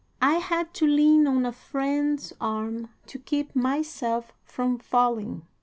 [0.23, 5.43] I had to lean on a friend's arm to keep myself from falling.